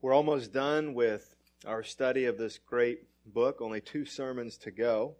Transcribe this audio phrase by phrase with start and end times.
[0.00, 1.34] We're almost done with
[1.66, 5.16] our study of this great book, only two sermons to go.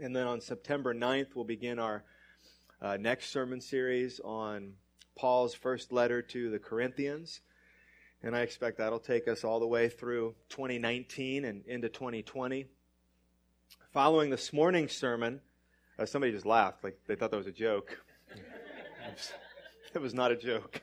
[0.00, 2.02] And then on September 9th, we'll begin our
[2.82, 4.72] uh, next sermon series on
[5.16, 7.42] Paul's first letter to the Corinthians.
[8.24, 12.66] And I expect that'll take us all the way through 2019 and into 2020.
[13.92, 15.40] Following this morning's sermon,
[15.96, 18.00] uh, somebody just laughed like they thought that was a joke.
[19.94, 20.82] it was not a joke.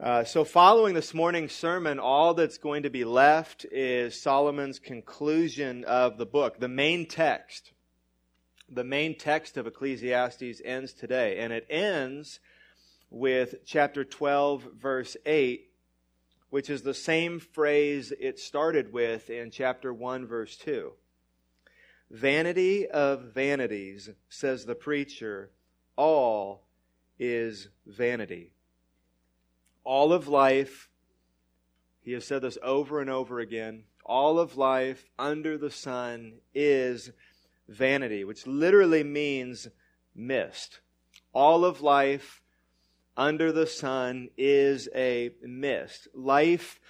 [0.00, 5.84] Uh, so, following this morning's sermon, all that's going to be left is Solomon's conclusion
[5.84, 6.58] of the book.
[6.58, 7.70] The main text,
[8.68, 12.40] the main text of Ecclesiastes ends today, and it ends
[13.08, 15.70] with chapter 12, verse 8,
[16.50, 20.90] which is the same phrase it started with in chapter 1, verse 2.
[22.10, 25.52] Vanity of vanities, says the preacher,
[25.96, 26.66] all
[27.16, 28.53] is vanity
[29.84, 30.88] all of life,
[32.02, 37.10] he has said this over and over again, all of life under the sun is
[37.68, 39.68] vanity, which literally means
[40.14, 40.80] mist.
[41.32, 42.42] All of life
[43.16, 46.08] under the sun is a mist.
[46.14, 46.80] Life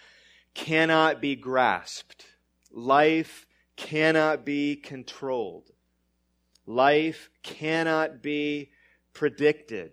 [0.54, 2.26] cannot be grasped.
[2.72, 3.46] Life
[3.76, 5.70] cannot be controlled.
[6.66, 8.70] Life cannot be
[9.12, 9.92] predicted.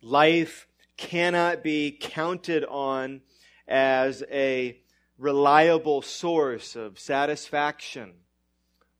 [0.00, 3.20] Life cannot be counted on
[3.66, 4.78] as a
[5.18, 8.12] reliable source of satisfaction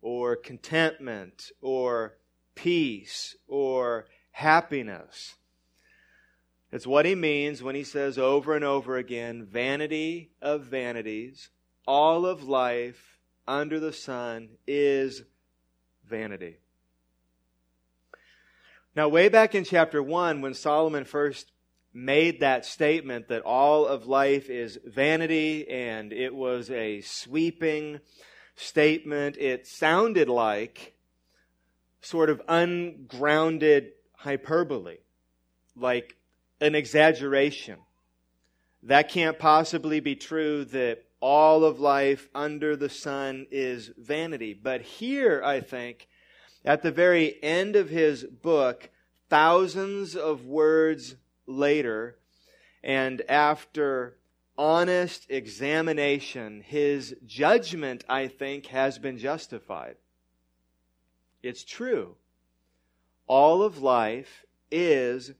[0.01, 2.17] or contentment or
[2.55, 5.35] peace or happiness.
[6.73, 11.51] It's what he means when he says over and over again vanity of vanities,
[11.87, 15.23] all of life under the sun is
[16.09, 16.59] vanity.
[18.97, 21.51] Now, way back in chapter 1, when Solomon first
[21.95, 28.01] made that statement that all of life is vanity and it was a sweeping
[28.57, 29.37] statement.
[29.39, 30.95] It sounded like
[32.01, 34.99] sort of ungrounded hyperbole,
[35.77, 36.17] like
[36.61, 37.79] an exaggeration.
[38.83, 44.53] That can't possibly be true that all of life under the sun is vanity.
[44.53, 46.09] But here, I think,
[46.65, 48.91] at the very end of his book,
[49.31, 51.17] thousands of words
[51.47, 52.17] later,
[52.83, 54.17] and after
[54.57, 59.97] honest examination, his judgment, I think, has been justified.
[61.43, 62.17] It's true.
[63.27, 65.33] All of life is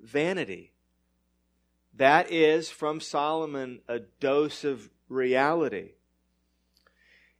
[0.00, 0.72] vanity.
[1.94, 5.92] That is, from Solomon, a dose of reality.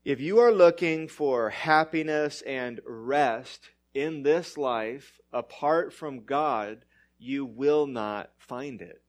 [0.04, 6.84] If you are looking for happiness and rest in this life apart from God,
[7.18, 9.02] you will not find it.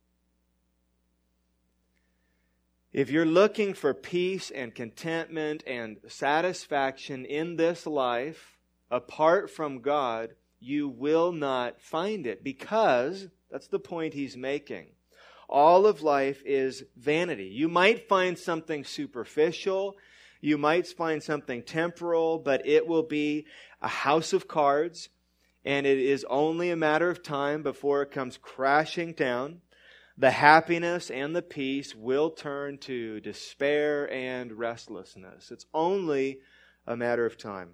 [2.91, 8.57] If you're looking for peace and contentment and satisfaction in this life
[8.89, 14.87] apart from God, you will not find it because that's the point he's making.
[15.47, 17.45] All of life is vanity.
[17.45, 19.95] You might find something superficial,
[20.41, 23.45] you might find something temporal, but it will be
[23.81, 25.09] a house of cards
[25.65, 29.61] and it is only a matter of time before it comes crashing down.
[30.17, 35.51] The happiness and the peace will turn to despair and restlessness.
[35.51, 36.39] It's only
[36.85, 37.69] a matter of time.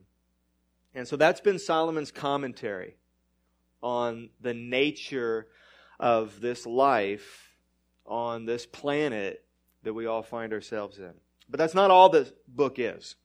[0.93, 2.97] And so that's been Solomon's commentary
[3.81, 5.47] on the nature
[5.99, 7.55] of this life
[8.05, 9.43] on this planet
[9.83, 11.13] that we all find ourselves in.
[11.49, 13.15] But that's not all the book is.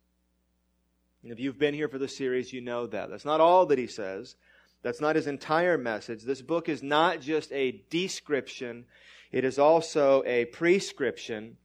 [1.23, 3.11] And if you've been here for the series, you know that.
[3.11, 4.37] That's not all that he says.
[4.83, 6.23] That's not his entire message.
[6.23, 8.87] This book is not just a description,
[9.31, 11.57] it is also a prescription.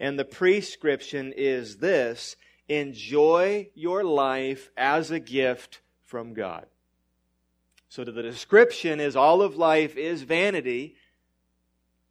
[0.00, 2.36] And the prescription is this
[2.68, 6.66] enjoy your life as a gift from God.
[7.88, 10.96] So to the description is all of life is vanity.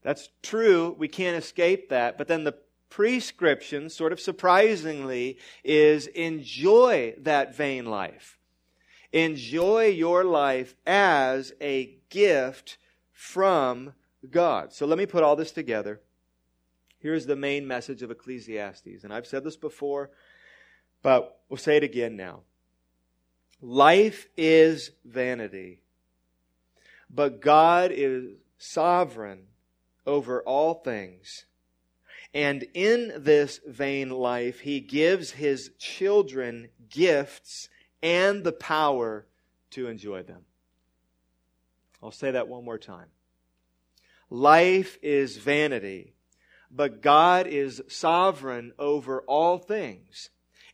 [0.04, 0.96] That's true.
[0.98, 2.18] We can't escape that.
[2.18, 2.58] But then the
[2.90, 8.38] prescription, sort of surprisingly, is enjoy that vain life.
[9.14, 12.78] Enjoy your life as a gift
[13.12, 13.94] from
[14.30, 14.74] God.
[14.74, 16.02] So let me put all this together.
[17.00, 19.04] Here's the main message of Ecclesiastes.
[19.04, 20.12] And I've said this before,
[21.02, 22.42] but we'll say it again now.
[23.60, 25.82] Life is vanity,
[27.10, 29.48] but God is sovereign
[30.06, 31.46] over all things.
[32.34, 37.70] And in this vain life, He gives His children gifts
[38.02, 39.26] and the power
[39.72, 40.46] to enjoy them.
[42.04, 43.08] I'll say that one more time.
[44.30, 46.16] life is vanity,
[46.72, 50.30] but God is sovereign over all things.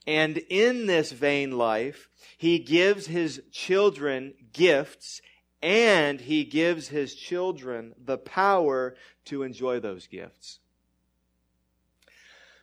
[0.06, 2.08] And in this vain life,
[2.38, 5.22] He gives His children gifts
[5.62, 8.96] and He gives His children the power
[9.26, 10.60] to enjoy those gifts.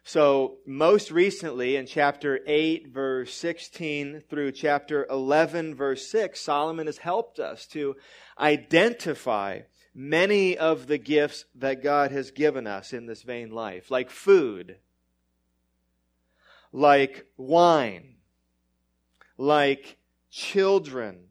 [0.06, 6.98] So, most recently in chapter 8, verse 16 through chapter 11, verse 6, Solomon has
[6.98, 7.96] helped us to
[8.38, 9.60] identify
[9.94, 14.76] many of the gifts that God has given us in this vain life, like food,
[16.70, 18.16] like wine,
[19.38, 19.96] like
[20.30, 21.28] children,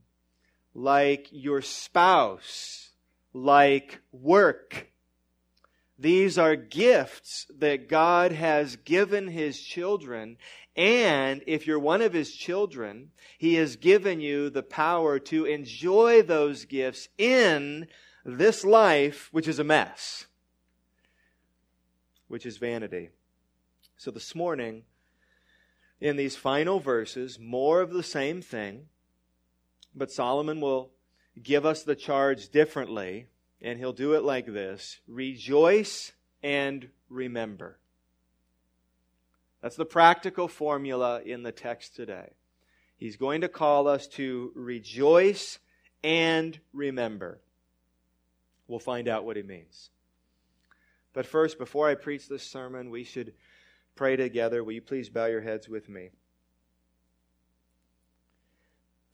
[0.74, 2.90] like your spouse,
[3.34, 4.88] like work.
[5.98, 10.38] These are gifts that God has given His children.
[10.76, 16.24] And if you're one of His children, He has given you the power to enjoy
[16.24, 17.88] those gifts in
[18.26, 20.26] this life, which is a mess,
[22.28, 23.10] which is vanity.
[23.98, 24.84] So this morning,
[26.02, 28.88] in these final verses, more of the same thing,
[29.96, 30.92] but Solomon will
[31.42, 33.28] give us the charge differently,
[33.64, 36.12] and he'll do it like this Rejoice
[36.44, 37.80] and remember.
[39.62, 42.34] That's the practical formula in the text today.
[42.98, 45.60] He's going to call us to rejoice
[46.04, 47.40] and remember.
[48.68, 49.90] We'll find out what he means.
[51.14, 53.34] But first, before I preach this sermon, we should
[53.96, 54.64] pray together.
[54.64, 56.10] Will you please bow your heads with me?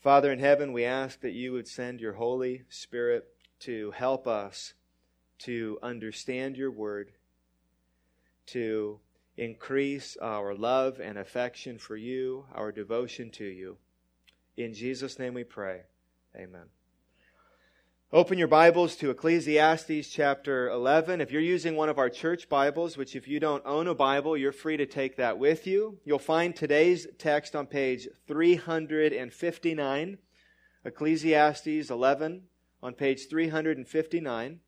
[0.01, 3.27] Father in heaven, we ask that you would send your Holy Spirit
[3.59, 4.73] to help us
[5.39, 7.11] to understand your word,
[8.47, 8.99] to
[9.37, 13.77] increase our love and affection for you, our devotion to you.
[14.57, 15.83] In Jesus' name we pray.
[16.35, 16.65] Amen.
[18.11, 21.21] Open your Bibles to Ecclesiastes chapter 11.
[21.21, 24.35] If you're using one of our church Bibles, which if you don't own a Bible,
[24.35, 25.99] you're free to take that with you.
[26.03, 30.17] You'll find today's text on page 359.
[30.85, 32.41] Ecclesiastes 11
[32.81, 34.59] on page 359.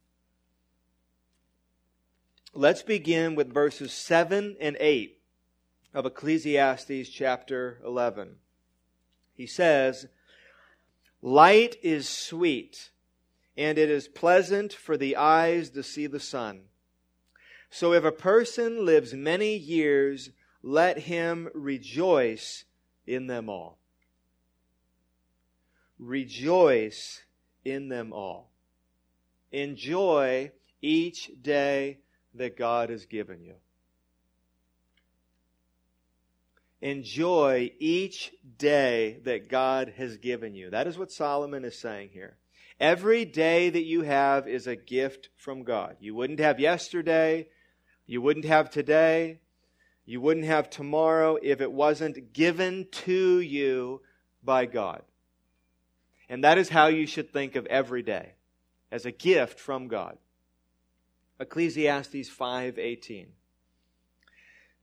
[2.54, 5.18] Let's begin with verses 7 and 8
[5.94, 8.36] of Ecclesiastes chapter 11.
[9.34, 10.08] He says,
[11.22, 12.92] Light is sweet
[13.56, 16.63] and it is pleasant for the eyes to see the sun.
[17.69, 20.31] So if a person lives many years,
[20.62, 22.66] let him rejoice
[23.08, 23.78] in them all.
[25.98, 27.22] Rejoice
[27.63, 28.52] in them all.
[29.52, 32.00] Enjoy each day
[32.34, 33.56] that God has given you.
[36.81, 40.72] Enjoy each day that God has given you.
[40.72, 42.38] That is what Solomon is saying here.
[42.80, 45.98] Every day that you have is a gift from God.
[46.00, 47.50] You wouldn't have yesterday,
[48.08, 49.42] you wouldn't have today,
[50.06, 54.02] you wouldn't have tomorrow if it wasn't given to you
[54.44, 55.04] by God.
[56.31, 58.36] And that is how you should think of every day
[58.89, 60.18] as a gift from God.
[61.42, 63.33] Ecclesiastes 5:18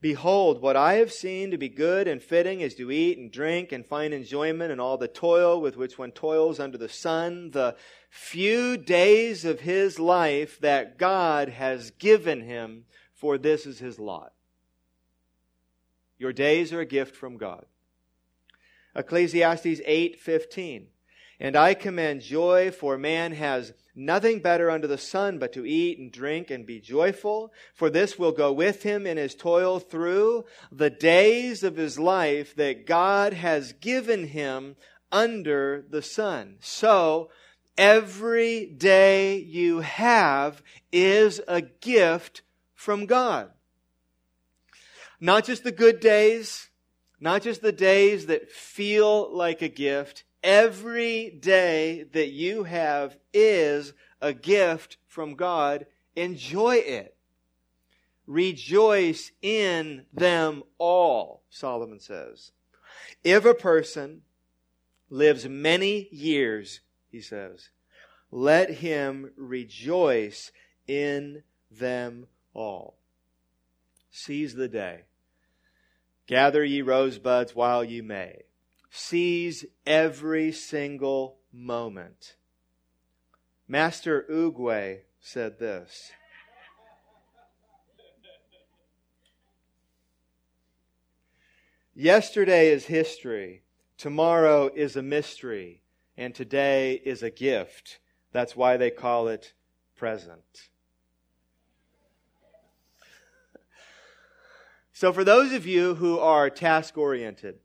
[0.02, 3.72] Behold, what I have seen to be good and fitting is to eat and drink
[3.72, 7.76] and find enjoyment in all the toil with which one toils under the sun, the
[8.10, 12.84] few days of his life that God has given him,
[13.14, 14.34] for this is his lot.
[16.18, 17.64] Your days are a gift from God.
[18.94, 20.88] Ecclesiastes 8:15
[21.40, 25.98] And I command joy for man has nothing better under the sun but to eat
[25.98, 30.44] and drink and be joyful, for this will go with him in his toil through
[30.72, 34.76] the days of his life that God has given him
[35.12, 36.56] under the sun.
[36.60, 37.30] So,
[37.76, 42.42] every day you have is a gift
[42.74, 43.50] from God.
[45.20, 46.68] Not just the good days,
[47.20, 53.92] not just the days that feel like a gift, Every day that you have is
[54.20, 55.86] a gift from God.
[56.14, 57.16] Enjoy it.
[58.26, 62.52] Rejoice in them all, Solomon says.
[63.24, 64.22] If a person
[65.10, 66.80] lives many years,
[67.10, 67.70] he says,
[68.30, 70.52] let him rejoice
[70.86, 72.98] in them all.
[74.10, 75.04] Seize the day.
[76.26, 78.42] Gather ye rosebuds while ye may
[78.98, 82.36] seize every single moment.
[83.66, 86.10] Master Oogway said this.
[91.94, 93.62] Yesterday is history,
[93.96, 95.82] tomorrow is a mystery,
[96.16, 97.98] and today is a gift.
[98.32, 99.52] That's why they call it
[99.96, 100.68] present.
[104.92, 107.58] So, for those of you who are task oriented,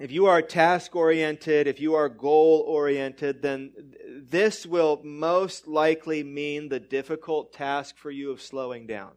[0.00, 3.70] if you are task oriented, if you are goal oriented, then
[4.08, 9.10] this will most likely mean the difficult task for you of slowing down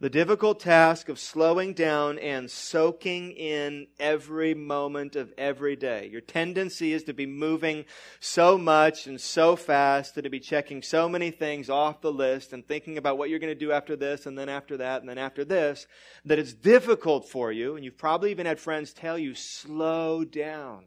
[0.00, 6.08] the difficult task of slowing down and soaking in every moment of every day.
[6.10, 7.84] Your tendency is to be moving
[8.18, 12.54] so much and so fast and to be checking so many things off the list
[12.54, 15.08] and thinking about what you're going to do after this and then after that and
[15.08, 15.86] then after this
[16.24, 17.76] that it's difficult for you.
[17.76, 20.86] And you've probably even had friends tell you, slow down.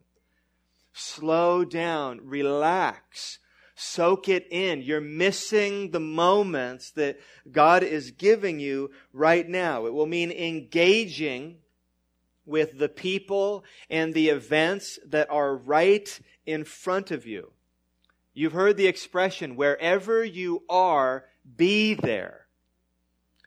[0.91, 2.21] Slow down.
[2.23, 3.37] Relax
[3.75, 4.81] Soak it in.
[4.81, 7.19] You're missing the moments that
[7.51, 9.85] God is giving you right now.
[9.85, 11.57] It will mean engaging
[12.45, 17.51] with the people and the events that are right in front of you.
[18.33, 21.25] You've heard the expression, wherever you are,
[21.55, 22.47] be there.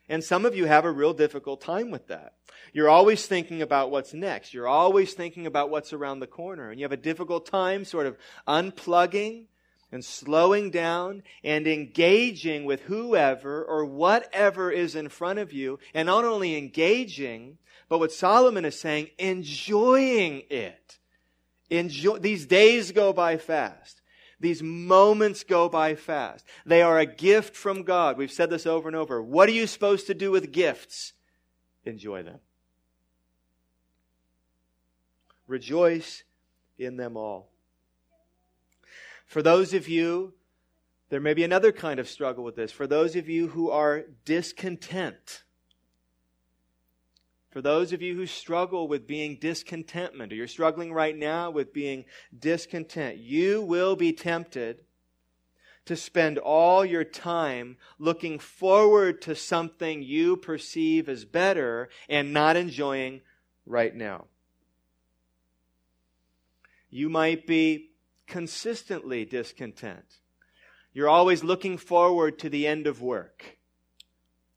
[0.08, 2.34] And some of you have a real difficult time with that.
[2.72, 4.54] You're always thinking about what's next.
[4.54, 6.70] You're always thinking about what's around the corner.
[6.70, 8.16] And you have a difficult time sort of
[8.46, 9.46] unplugging
[9.92, 15.78] and slowing down and engaging with whoever or whatever is in front of you.
[15.94, 20.98] And not only engaging, but what Solomon is saying, enjoying it.
[21.70, 24.02] Enjoy, these days go by fast.
[24.38, 26.44] These moments go by fast.
[26.66, 28.18] They are a gift from God.
[28.18, 29.22] We've said this over and over.
[29.22, 31.14] What are you supposed to do with gifts?
[31.84, 32.40] Enjoy them.
[35.46, 36.24] Rejoice
[36.78, 37.50] in them all.
[39.26, 40.34] For those of you,
[41.08, 42.72] there may be another kind of struggle with this.
[42.72, 45.42] For those of you who are discontent,
[47.50, 51.72] for those of you who struggle with being discontentment, or you're struggling right now with
[51.72, 52.04] being
[52.36, 54.82] discontent, you will be tempted
[55.86, 62.56] to spend all your time looking forward to something you perceive as better and not
[62.56, 63.20] enjoying
[63.64, 64.26] right now.
[66.90, 67.90] You might be
[68.26, 70.20] consistently discontent.
[70.92, 73.58] You're always looking forward to the end of work.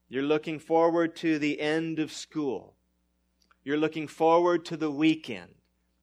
[0.07, 2.75] You're looking forward to the end of school.
[3.63, 5.53] You're looking forward to the weekend.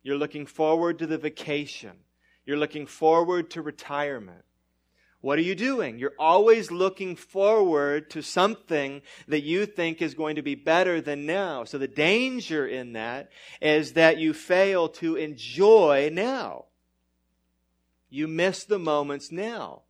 [0.03, 1.93] You're looking forward to the vacation.
[2.45, 4.45] You're looking forward to retirement.
[5.21, 5.99] What are you doing?
[5.99, 11.27] You're always looking forward to something that you think is going to be better than
[11.27, 11.65] now.
[11.65, 13.31] So the danger in that
[13.61, 16.67] is that you fail to enjoy now.
[18.09, 19.83] You miss the moments now.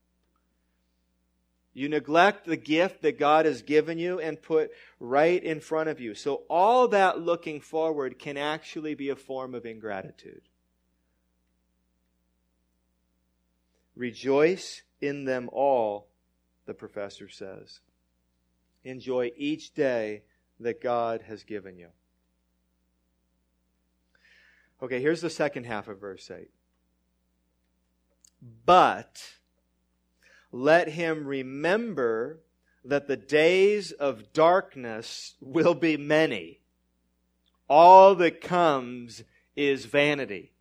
[1.75, 6.01] You neglect the gift that God has given you and put right in front of
[6.01, 6.15] you.
[6.15, 10.41] So, all that looking forward can actually be a form of ingratitude.
[13.95, 16.09] Rejoice in them all,
[16.65, 17.81] the professor says.
[18.83, 20.23] Enjoy each day
[20.61, 21.89] that God has given you.
[24.83, 26.49] Okay, here's the second half of verse 8.
[28.41, 29.35] But
[30.53, 32.41] let him remember
[32.85, 36.61] that the days of darkness will be many.
[37.69, 39.25] All that comes
[39.57, 40.53] is vanity.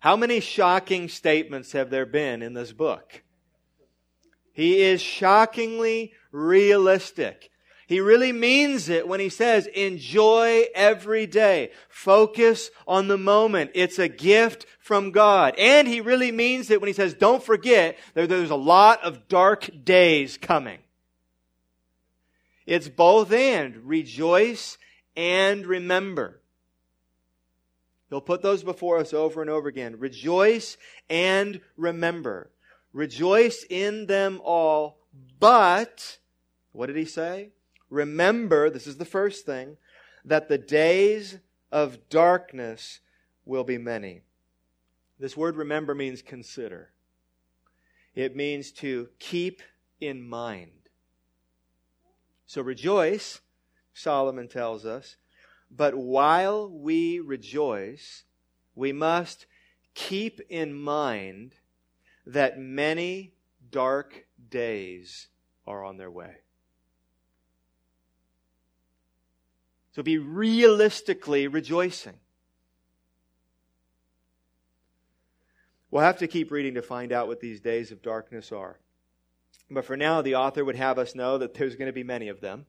[0.00, 3.22] How many shocking statements have there been in this book?
[4.52, 7.50] He is shockingly realistic.
[7.86, 11.70] He really means it when he says, enjoy every day.
[11.88, 13.70] Focus on the moment.
[13.74, 15.54] It's a gift from God.
[15.56, 19.28] And he really means it when he says, don't forget that there's a lot of
[19.28, 20.80] dark days coming.
[22.66, 23.76] It's both and.
[23.86, 24.78] Rejoice
[25.14, 26.40] and remember.
[28.10, 30.00] He'll put those before us over and over again.
[30.00, 30.76] Rejoice
[31.08, 32.50] and remember.
[32.92, 34.98] Rejoice in them all,
[35.38, 36.18] but,
[36.72, 37.50] what did he say?
[37.90, 39.76] Remember, this is the first thing,
[40.24, 41.38] that the days
[41.70, 43.00] of darkness
[43.44, 44.22] will be many.
[45.18, 46.90] This word remember means consider.
[48.14, 49.62] It means to keep
[50.00, 50.70] in mind.
[52.46, 53.40] So rejoice,
[53.94, 55.16] Solomon tells us,
[55.70, 58.24] but while we rejoice,
[58.74, 59.46] we must
[59.94, 61.54] keep in mind
[62.26, 63.32] that many
[63.70, 65.28] dark days
[65.66, 66.36] are on their way.
[69.96, 72.18] So be realistically rejoicing.
[75.90, 78.78] We'll have to keep reading to find out what these days of darkness are.
[79.70, 82.28] But for now, the author would have us know that there's going to be many
[82.28, 82.66] of them.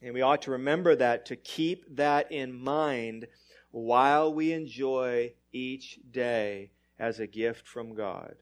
[0.00, 3.26] And we ought to remember that, to keep that in mind
[3.70, 8.36] while we enjoy each day as a gift from God.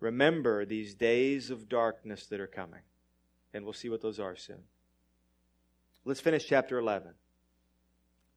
[0.00, 2.80] Remember these days of darkness that are coming.
[3.52, 4.62] And we'll see what those are soon.
[6.04, 7.14] Let's finish chapter 11.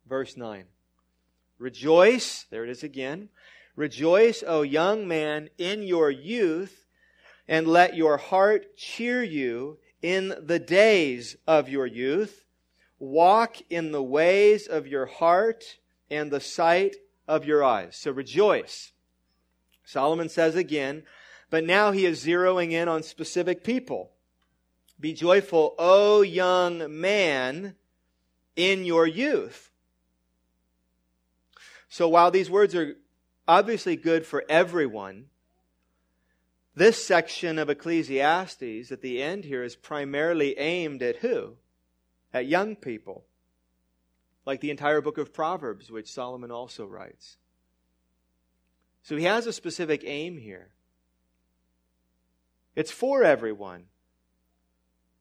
[0.08, 0.66] Verse 9.
[1.60, 3.30] Rejoice, there it is again.
[3.76, 6.86] Rejoice, O young man, in your youth,
[7.48, 12.46] and let your heart cheer you in the days of your youth.
[13.00, 15.78] Walk in the ways of your heart
[16.10, 16.96] and the sight
[17.28, 17.98] of your eyes.
[17.98, 18.94] So rejoice.
[19.84, 21.04] Solomon says again,
[21.50, 24.12] but now he is zeroing in on specific people.
[25.00, 27.76] Be joyful, O young man,
[28.56, 29.72] in your youth.
[31.90, 32.96] So while these words are
[33.48, 35.26] obviously good for everyone,
[36.76, 41.56] this section of Ecclesiastes at the end here is primarily aimed at who?
[42.34, 43.26] At young people.
[44.46, 47.38] Like the entire book of Proverbs, which Solomon also writes.
[49.02, 50.70] So he has a specific aim here.
[52.76, 53.86] It's for everyone.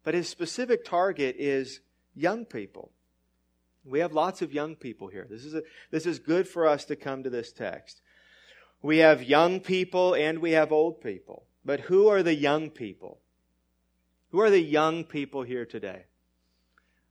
[0.06, 1.80] But his specific target is
[2.14, 2.92] young people.
[3.84, 5.26] We have lots of young people here.
[5.28, 8.02] This is, a, this is good for us to come to this text.
[8.82, 11.46] We have young people and we have old people.
[11.64, 13.18] But who are the young people?
[14.30, 16.04] Who are the young people here today?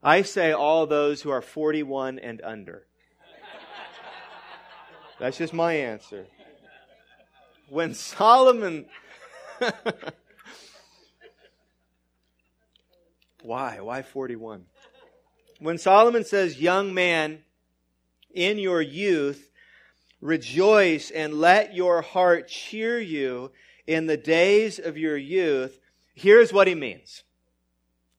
[0.02, 2.88] I say all those who are 41 and under.
[5.20, 6.28] That's just my answer.
[7.68, 8.86] When Solomon.
[13.46, 13.80] Why?
[13.80, 14.66] Why 41?
[15.60, 17.40] When Solomon says, Young man,
[18.34, 19.50] in your youth,
[20.20, 23.52] rejoice and let your heart cheer you
[23.88, 25.80] in the days of your youth,
[26.14, 27.24] here's what he means.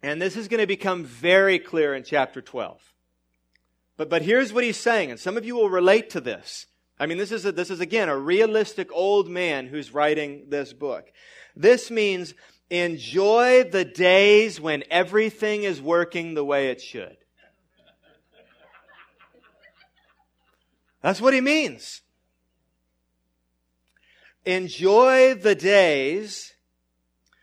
[0.03, 2.81] And this is going to become very clear in chapter 12.
[3.97, 6.67] But, but here's what he's saying, and some of you will relate to this.
[6.99, 10.73] I mean, this is, a, this is again a realistic old man who's writing this
[10.73, 11.11] book.
[11.55, 12.35] This means
[12.71, 17.17] enjoy the days when everything is working the way it should.
[21.03, 22.03] That's what he means.
[24.45, 26.55] Enjoy the days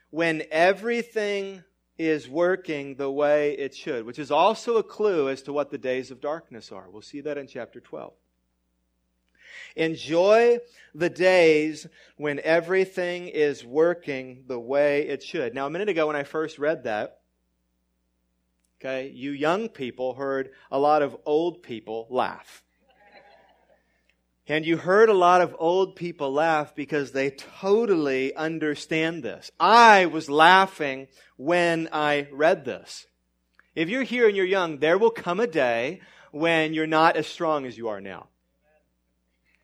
[0.10, 1.64] when everything
[1.98, 5.78] is working the way it should, which is also a clue as to what the
[5.78, 6.90] days of darkness are.
[6.90, 8.14] We'll see that in chapter 12.
[9.76, 10.60] Enjoy
[10.94, 15.54] the days when everything is working the way it should.
[15.54, 17.20] Now, a minute ago when I first read that,
[18.80, 22.64] okay, you young people heard a lot of old people laugh.
[24.46, 29.50] And you heard a lot of old people laugh because they totally understand this.
[29.58, 31.08] I was laughing
[31.38, 33.08] when I read this.
[33.74, 37.26] If you're here and you're young, there will come a day when you're not as
[37.26, 38.28] strong as you are now.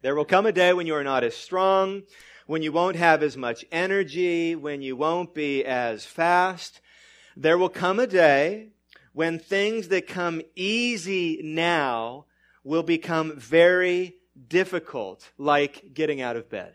[0.02, 2.04] There will come a day when you are not as strong,
[2.48, 6.80] when you won't have as much energy, when you won't be as fast.
[7.36, 8.70] There will come a day
[9.12, 12.26] when things that come easy now
[12.64, 14.16] will become very
[14.48, 16.74] difficult, like getting out of bed.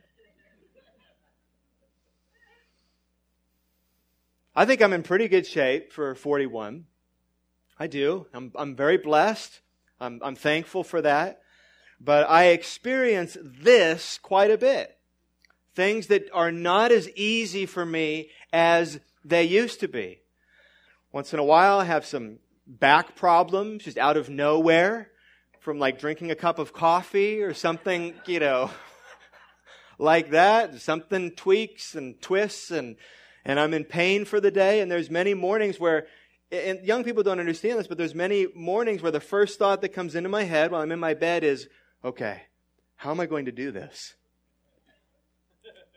[4.54, 6.84] I think I'm in pretty good shape for 41.
[7.78, 8.26] I do.
[8.34, 9.60] I'm, I'm very blessed.
[9.98, 11.40] I'm, I'm thankful for that.
[12.04, 14.98] But I experience this quite a bit.
[15.74, 20.20] Things that are not as easy for me as they used to be.
[21.12, 25.10] Once in a while, I have some back problems just out of nowhere
[25.60, 28.70] from like drinking a cup of coffee or something, you know,
[29.98, 30.78] like that.
[30.82, 32.96] Something tweaks and twists and,
[33.46, 34.80] and I'm in pain for the day.
[34.80, 36.06] And there's many mornings where,
[36.52, 39.94] and young people don't understand this, but there's many mornings where the first thought that
[39.94, 41.66] comes into my head while I'm in my bed is,
[42.04, 42.42] okay,
[42.96, 44.14] how am I going to do this?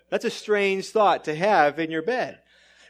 [0.09, 2.39] That's a strange thought to have in your bed.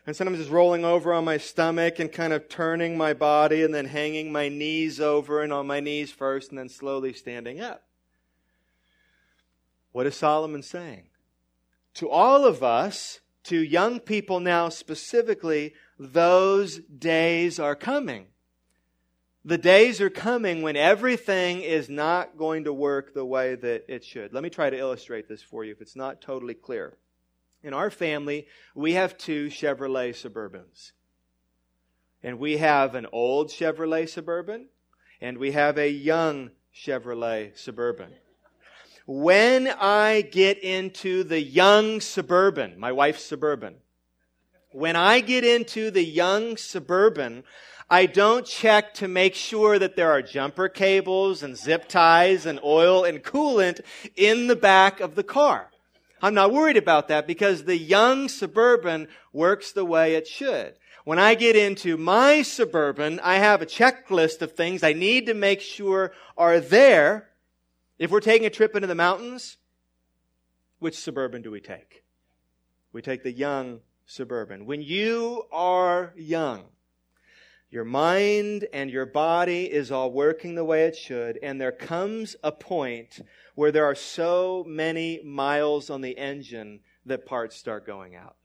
[0.05, 3.73] And sometimes it's rolling over on my stomach and kind of turning my body and
[3.73, 7.83] then hanging my knees over and on my knees first and then slowly standing up.
[9.91, 11.09] What is Solomon saying?
[11.95, 18.27] To all of us, to young people now specifically, those days are coming.
[19.47, 24.03] The days are coming when everything is not going to work the way that it
[24.03, 24.33] should.
[24.33, 26.97] Let me try to illustrate this for you if it's not totally clear.
[27.63, 30.91] In our family, we have two Chevrolet Suburbans.
[32.21, 34.67] And we have an old Chevrolet Suburban
[35.21, 38.11] and we have a young Chevrolet Suburban.
[39.05, 43.75] When I get into the young Suburban, my wife's Suburban,
[44.71, 47.45] when I get into the young Suburban,
[47.89, 52.59] I don't check to make sure that there are jumper cables and zip ties and
[52.61, 53.79] oil and coolant
[54.15, 55.69] in the back of the car.
[56.21, 60.73] I'm not worried about that because the young suburban works the way it should.
[61.05, 65.33] When I get into my suburban, I have a checklist of things I need to
[65.33, 67.29] make sure are there.
[67.97, 69.55] If we're taking a trip into the mountains,
[70.79, 72.03] which suburban do we take?
[72.91, 74.65] We take the young suburban.
[74.65, 76.65] When you are young,
[77.69, 82.35] your mind and your body is all working the way it should, and there comes
[82.43, 83.19] a point
[83.55, 88.35] where there are so many miles on the engine that parts start going out.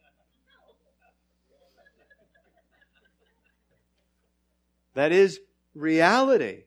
[4.95, 5.41] That is
[5.75, 6.65] reality.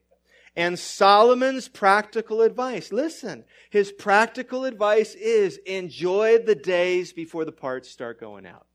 [0.56, 7.90] And Solomon's practical advice, listen, his practical advice is enjoy the days before the parts
[7.90, 8.66] start going out.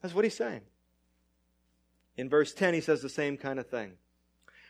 [0.00, 0.62] That's what he's saying.
[2.16, 3.92] In verse 10, he says the same kind of thing.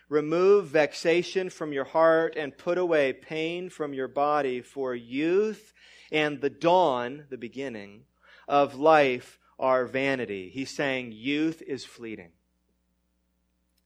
[0.09, 5.72] Remove vexation from your heart and put away pain from your body, for youth
[6.12, 8.04] and the dawn, the beginning,
[8.46, 10.50] of life are vanity.
[10.52, 12.30] He's saying youth is fleeting.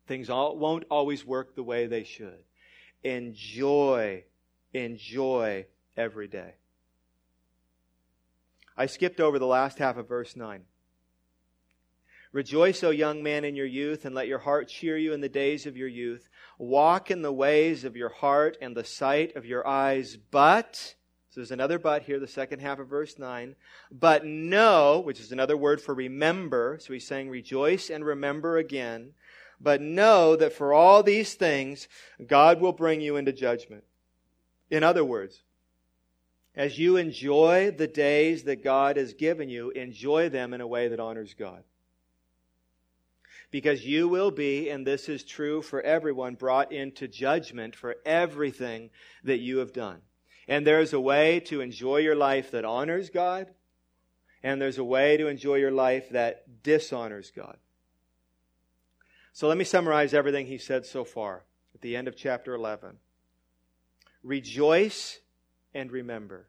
[0.07, 2.40] Things all, won't always work the way they should.
[3.03, 4.25] Enjoy,
[4.75, 6.55] enjoy every day.
[8.77, 10.64] I skipped over the last half of verse 9.
[12.33, 15.29] Rejoice, O young man, in your youth, and let your heart cheer you in the
[15.29, 16.29] days of your youth.
[16.59, 20.16] Walk in the ways of your heart and the sight of your eyes.
[20.31, 20.95] But,
[21.31, 23.57] so there's another but here, the second half of verse 9.
[23.90, 26.79] But know, which is another word for remember.
[26.81, 29.14] So he's saying rejoice and remember again.
[29.61, 31.88] But know that for all these things,
[32.25, 33.83] God will bring you into judgment.
[34.71, 35.43] In other words,
[36.55, 40.87] as you enjoy the days that God has given you, enjoy them in a way
[40.87, 41.64] that honors God
[43.51, 48.91] because you will be, and this is true for everyone, brought into judgment for everything
[49.25, 50.01] that you have done.
[50.47, 53.49] And there's a way to enjoy your life that honors God,
[54.43, 57.57] and there's a way to enjoy your life that dishonors God.
[59.33, 62.97] So let me summarize everything he said so far at the end of chapter 11.
[64.23, 65.21] Rejoice
[65.75, 66.49] and remember.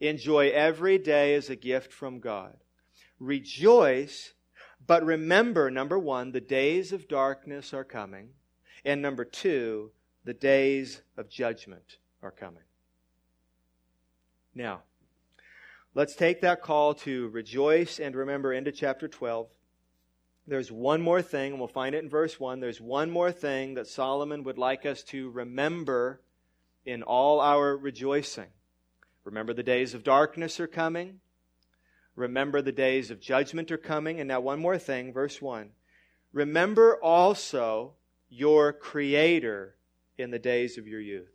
[0.00, 2.56] Enjoy every day as a gift from God.
[3.18, 4.32] Rejoice
[4.86, 8.30] but remember, number one, the days of darkness are coming.
[8.84, 9.92] And number two,
[10.24, 12.62] the days of judgment are coming.
[14.54, 14.82] Now,
[15.94, 19.48] let's take that call to rejoice and remember into chapter 12.
[20.46, 22.60] There's one more thing, and we'll find it in verse 1.
[22.60, 26.20] There's one more thing that Solomon would like us to remember
[26.84, 28.48] in all our rejoicing.
[29.24, 31.20] Remember, the days of darkness are coming.
[32.16, 34.20] Remember the days of judgment are coming.
[34.20, 35.70] And now, one more thing, verse 1.
[36.32, 37.94] Remember also
[38.28, 39.76] your Creator
[40.18, 41.30] in the days of your youth.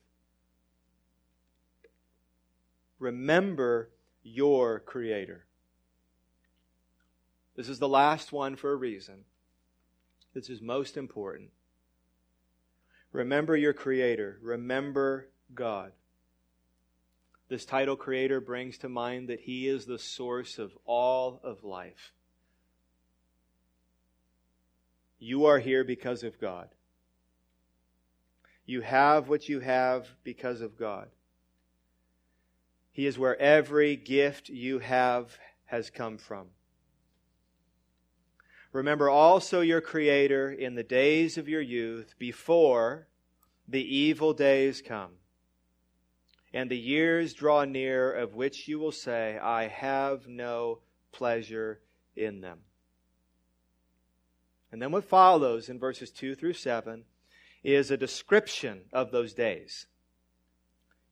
[2.97, 3.89] Remember
[4.23, 5.45] your Creator.
[7.55, 9.25] This is the last one for a reason.
[10.33, 11.49] This is most important.
[13.11, 14.39] Remember your Creator.
[14.41, 15.91] Remember God.
[17.49, 22.13] This title, Creator, brings to mind that He is the source of all of life.
[25.17, 26.69] You are here because of God.
[28.67, 31.07] You have what you have because of God.
[32.91, 36.49] He is where every gift you have has come from.
[38.71, 43.07] Remember also your Creator in the days of your youth before
[43.67, 45.18] the evil days come
[46.53, 50.79] and the years draw near of which you will say, I have no
[51.11, 51.79] pleasure
[52.15, 52.59] in them.
[54.71, 57.03] And then what follows in verses 2 through 7
[57.63, 59.87] is a description of those days.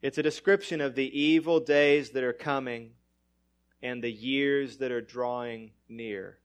[0.00, 2.92] It's a description of the evil days that are coming
[3.82, 6.38] and the years that are drawing near.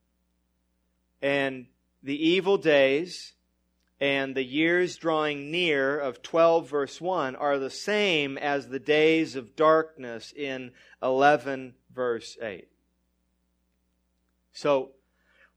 [1.22, 1.68] And
[2.02, 3.34] the evil days
[4.04, 9.38] and the years drawing near of 12 verse 1 are the same as the days
[9.38, 12.68] of darkness in 11 verse 8.
[14.52, 14.92] So,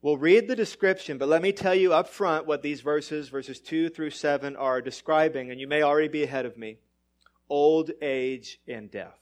[0.00, 3.58] we'll read the description, but let me tell you up front what these verses, verses
[3.58, 6.76] 2 through 7, are describing, and you may already be ahead of me
[7.48, 9.18] old age and death.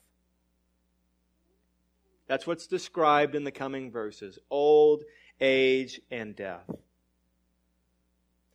[2.26, 5.02] That's what's described in the coming verses old
[5.40, 6.68] age and death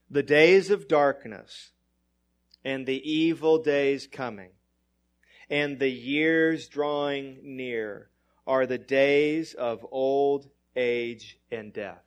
[0.10, 1.72] the days of darkness
[2.64, 4.52] and the evil days coming
[5.50, 8.10] and the years drawing near
[8.46, 12.04] are the days of old age and death.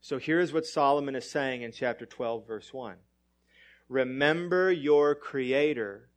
[0.00, 2.96] So here's what Solomon is saying in chapter 12, verse 1.
[3.88, 6.08] Remember your Creator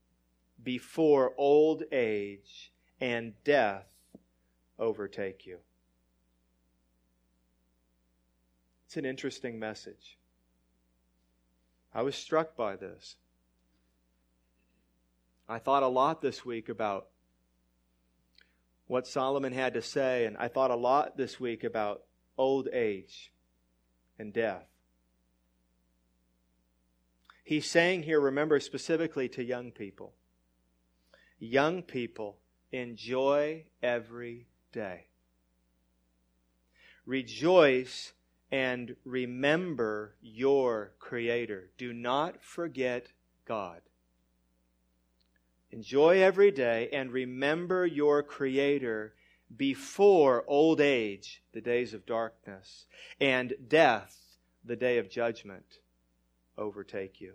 [0.63, 3.85] before old age and death
[4.79, 5.59] overtake you.
[8.85, 10.14] It's an interesting message.
[11.95, 13.15] I was struck by this.
[15.47, 17.07] I thought a lot this week about
[18.87, 22.03] what Solomon had to say, and I thought a lot this week about
[22.37, 23.31] old age
[24.19, 24.67] and death.
[27.45, 30.15] He's saying here, remember, specifically to young people.
[31.39, 32.39] Young people,
[32.73, 35.05] enjoy every day.
[37.05, 38.11] Rejoice
[38.51, 41.69] and remember your Creator.
[41.77, 43.11] Do not forget
[43.45, 43.81] God.
[45.71, 49.13] Enjoy every day and remember your Creator
[49.55, 52.85] before old age, the days of darkness,
[53.19, 55.79] and death, the day of judgment,
[56.57, 57.33] overtake you.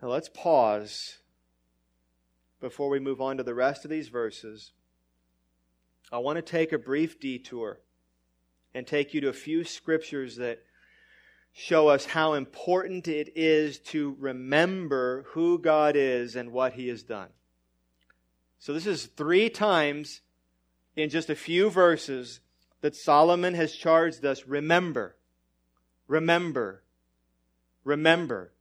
[0.00, 1.18] Now let's pause
[2.60, 4.72] before we move on to the rest of these verses.
[6.12, 7.78] I want to take a brief detour
[8.74, 10.60] and take you to a few scriptures that
[11.52, 17.02] show us how important it is to remember who God is and what He has
[17.02, 17.28] done.
[18.58, 20.20] So, this is three times
[20.96, 22.40] in just a few verses
[22.80, 25.16] that Solomon has charged us remember,
[26.08, 26.82] remember,
[27.84, 28.52] remember.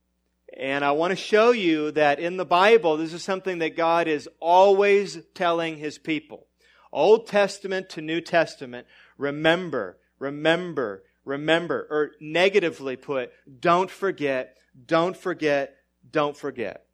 [0.57, 4.07] And I want to show you that in the Bible, this is something that God
[4.07, 6.47] is always telling His people.
[6.91, 15.75] Old Testament to New Testament, remember, remember, remember, or negatively put, don't forget, don't forget,
[16.09, 16.85] don't forget.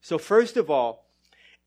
[0.00, 1.06] So, first of all,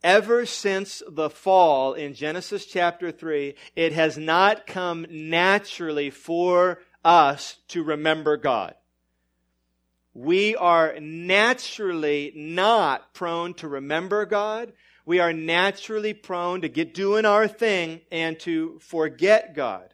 [0.04, 7.58] ever since the fall in Genesis chapter 3, it has not come naturally for us
[7.70, 8.76] to remember God.
[10.14, 14.74] We are naturally not prone to remember God.
[15.06, 19.94] We are naturally prone to get doing our thing and to forget God.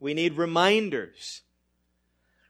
[0.00, 1.42] We need reminders.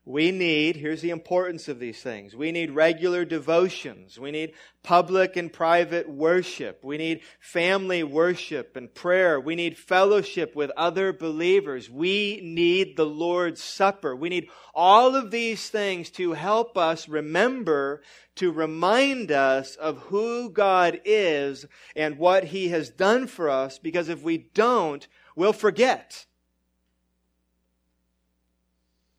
[0.07, 2.37] We need, here's the importance of these things.
[2.37, 4.19] We need regular devotions.
[4.19, 6.81] We need public and private worship.
[6.85, 9.40] We need family worship and prayer.
[9.40, 11.88] We need fellowship with other believers.
[11.88, 14.14] We need the Lord's Supper.
[14.14, 18.03] We need all of these things to help us remember,
[18.37, 21.64] to remind us of who God is
[21.97, 26.27] and what He has done for us, because if we don't, we'll forget.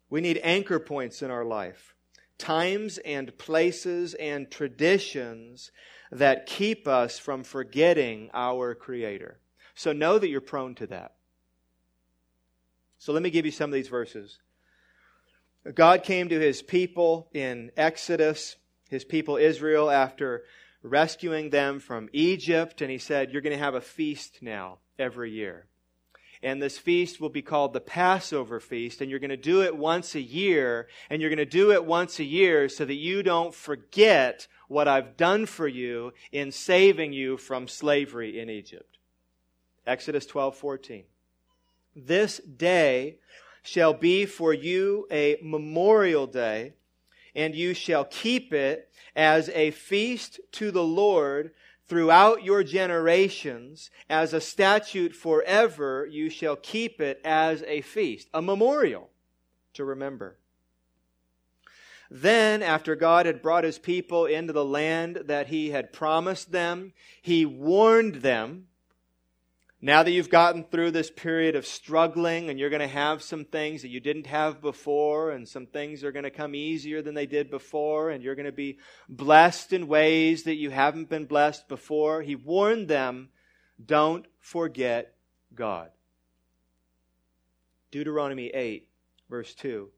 [0.09, 1.95] We need anchor points in our life,
[2.37, 5.71] times and places and traditions
[6.11, 9.39] that keep us from forgetting our Creator.
[9.73, 11.15] So know that you're prone to that.
[12.97, 14.39] So let me give you some of these verses.
[15.73, 18.55] God came to his people in Exodus,
[18.89, 20.43] his people Israel, after
[20.83, 25.31] rescuing them from Egypt, and he said, You're going to have a feast now every
[25.31, 25.65] year
[26.45, 29.75] and this feast will be called the Passover feast, and you're going to do it
[29.75, 33.23] once a year, and you're going to do it once a year so that you
[33.23, 38.99] don't forget what I've done for you in saving you from slavery in Egypt.
[39.87, 41.03] Exodus 12, 14.
[41.95, 43.17] This day
[43.63, 46.73] shall be for you a memorial day,
[47.33, 51.55] and you shall keep it as a feast to the Lord
[51.87, 58.41] throughout your generations as a statute forever you shall keep it as a feast a
[58.41, 59.09] memorial
[59.73, 60.37] to remember.
[62.09, 66.93] Then after god had brought his people into the land that he had promised them
[67.21, 68.67] he warned them
[69.85, 73.45] now that you've gotten through this period of struggling and you're going to have some
[73.45, 77.13] things that you didn't have before and some things are going to come easier than
[77.13, 81.25] they did before and you're going to be blessed in ways that you haven't been
[81.25, 83.29] blessed before, he warned them,
[83.85, 85.13] don't forget
[85.53, 85.91] God.
[87.91, 88.87] Deuteronomy 8,
[89.29, 89.89] verse 2.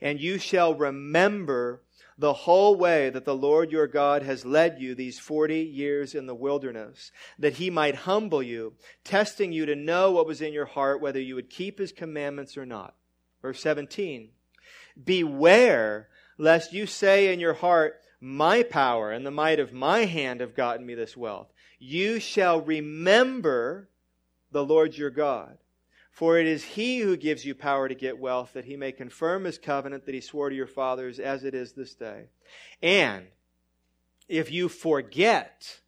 [0.00, 1.82] And you shall remember
[2.18, 6.26] the whole way that the Lord your God has led you these 40 years in
[6.26, 10.66] the wilderness, that he might humble you, testing you to know what was in your
[10.66, 12.94] heart, whether you would keep his commandments or not.
[13.40, 14.30] Verse 17.
[15.02, 20.40] Beware lest you say in your heart, my power and the might of my hand
[20.40, 21.52] have gotten me this wealth.
[21.78, 23.90] You shall remember
[24.50, 25.58] the Lord your God
[26.18, 29.44] for it is he who gives you power to get wealth, that he may confirm
[29.44, 32.24] his covenant that he swore to your fathers, as it is this day.
[32.82, 33.28] And
[34.26, 35.78] if you forget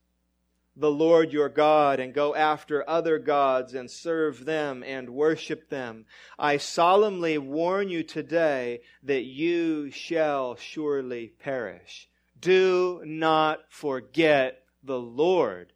[0.77, 6.07] the Lord your God and go after other gods and serve them and worship them.
[6.39, 12.09] I solemnly warn you today that you shall surely perish.
[12.41, 15.73] Do not forget the Lord,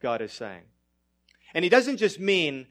[0.00, 0.64] God is saying.
[1.54, 2.66] And he doesn't just mean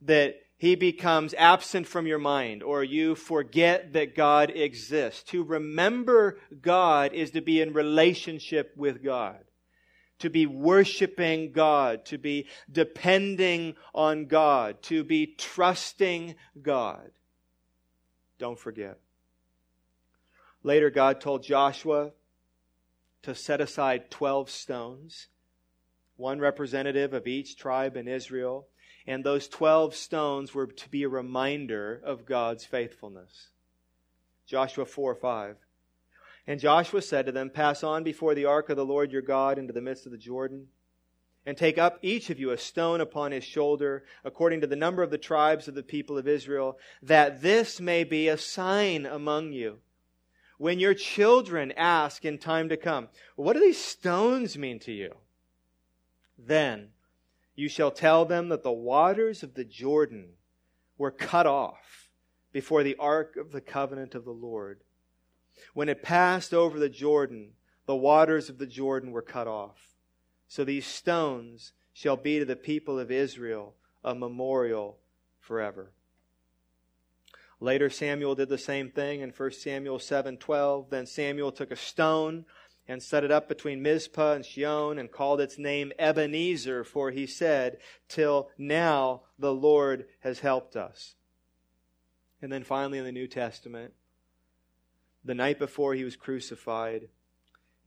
[0.00, 5.22] that he becomes absent from your mind or you forget that God exists.
[5.30, 9.38] To remember God is to be in relationship with God
[10.20, 17.10] to be worshiping God, to be depending on God, to be trusting God.
[18.38, 18.98] Don't forget.
[20.62, 22.12] Later, God told Joshua
[23.22, 25.28] to set aside 12 stones,
[26.16, 28.66] one representative of each tribe in Israel,
[29.06, 33.48] and those 12 stones were to be a reminder of God's faithfulness.
[34.46, 35.56] Joshua 4 5.
[36.46, 39.58] And Joshua said to them, Pass on before the ark of the Lord your God
[39.58, 40.66] into the midst of the Jordan,
[41.46, 45.02] and take up each of you a stone upon his shoulder, according to the number
[45.02, 49.52] of the tribes of the people of Israel, that this may be a sign among
[49.52, 49.78] you.
[50.58, 55.14] When your children ask in time to come, What do these stones mean to you?
[56.36, 56.88] Then
[57.60, 60.30] you shall tell them that the waters of the Jordan
[60.98, 62.08] were cut off
[62.52, 64.80] before the ark of the covenant of the Lord
[65.74, 67.52] when it passed over the Jordan,
[67.86, 69.78] the waters of the Jordan were cut off.
[70.48, 74.98] So these stones shall be to the people of Israel a memorial
[75.38, 75.92] forever.
[77.60, 80.88] Later Samuel did the same thing in 1 Samuel 7:12.
[80.88, 82.46] Then Samuel took a stone
[82.90, 87.24] and set it up between Mizpah and Shion and called its name Ebenezer, for he
[87.24, 87.76] said,
[88.08, 91.14] Till now the Lord has helped us.
[92.42, 93.92] And then finally in the New Testament,
[95.24, 97.10] the night before he was crucified,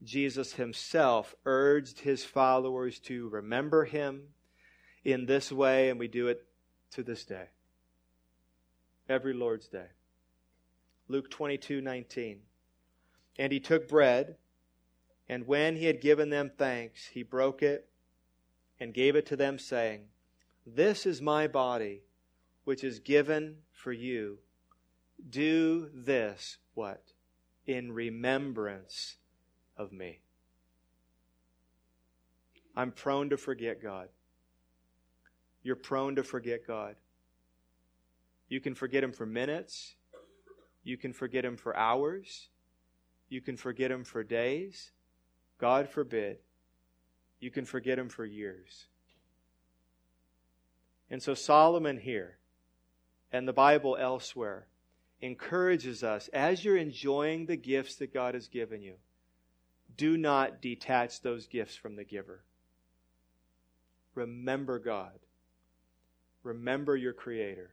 [0.02, 4.28] Jesus himself urged his followers to remember him
[5.04, 6.46] in this way, and we do it
[6.92, 7.48] to this day.
[9.06, 9.88] Every Lord's Day.
[11.08, 12.38] Luke 22 19.
[13.38, 14.36] And he took bread,
[15.28, 17.88] and when he had given them thanks, he broke it
[18.78, 20.06] and gave it to them, saying,
[20.66, 22.02] This is my body,
[22.64, 24.38] which is given for you.
[25.30, 27.14] Do this, what?
[27.66, 29.16] in remembrance
[29.76, 30.20] of me.
[32.76, 34.08] I'm prone to forget God.
[35.62, 36.96] You're prone to forget God.
[38.48, 39.94] You can forget Him for minutes.
[40.82, 42.48] You can forget Him for hours.
[43.28, 44.90] You can forget Him for days.
[45.58, 46.38] God forbid.
[47.40, 48.86] You can forget Him for years.
[51.10, 52.38] And so Solomon here,
[53.30, 54.66] and the Bible elsewhere,
[55.20, 58.94] encourages us as you're enjoying the gifts that God has given you,
[59.96, 62.42] do not detach those gifts from the giver.
[64.14, 65.18] Remember God.
[66.42, 67.70] Remember your Creator.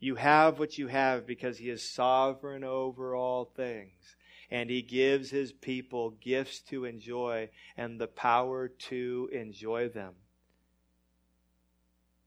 [0.00, 4.16] You have what you have because He is sovereign over all things.
[4.50, 10.14] And He gives His people gifts to enjoy and the power to enjoy them.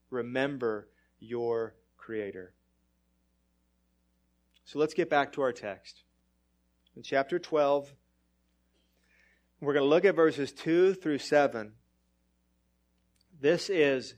[0.10, 0.88] Remember
[1.20, 2.54] your Creator.
[4.66, 6.04] So let's get back to our text.
[6.96, 7.94] In chapter 12,
[9.60, 11.74] we're going to look at verses 2 through 7.
[13.40, 14.16] This is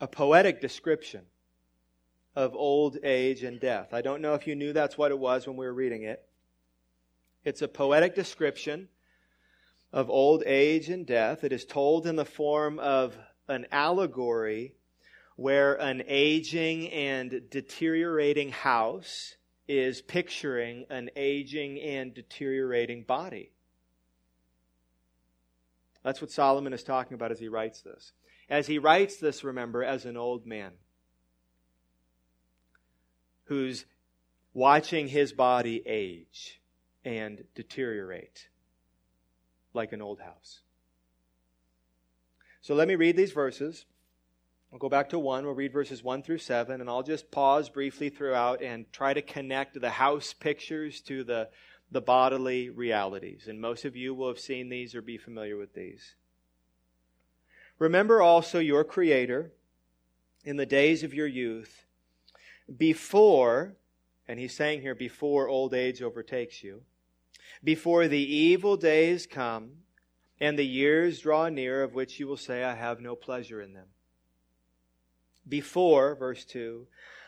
[0.00, 1.22] a poetic description
[2.36, 3.94] of old age and death.
[3.94, 6.24] I don't know if you knew that's what it was when we were reading it.
[7.44, 8.88] It's a poetic description
[9.92, 11.44] of old age and death.
[11.44, 13.16] It is told in the form of
[13.48, 14.74] an allegory
[15.36, 19.36] where an aging and deteriorating house
[19.68, 23.50] is picturing an aging and deteriorating body.
[26.02, 28.12] That's what Solomon is talking about as he writes this.
[28.48, 30.72] As he writes this, remember, as an old man
[33.44, 33.84] who's
[34.52, 36.60] watching his body age
[37.04, 38.48] and deteriorate
[39.74, 40.60] like an old house.
[42.62, 43.84] So let me read these verses.
[44.70, 45.44] We'll go back to 1.
[45.44, 49.22] We'll read verses 1 through 7, and I'll just pause briefly throughout and try to
[49.22, 51.48] connect the house pictures to the,
[51.92, 53.46] the bodily realities.
[53.46, 56.14] And most of you will have seen these or be familiar with these.
[57.78, 59.52] Remember also your Creator
[60.44, 61.83] in the days of your youth,
[62.76, 63.76] before,
[64.26, 66.82] and he's saying here, before old age overtakes you,
[67.62, 69.70] before the evil days come
[70.40, 73.72] and the years draw near of which you will say, I have no pleasure in
[73.72, 73.86] them
[75.48, 76.86] before, verse 2,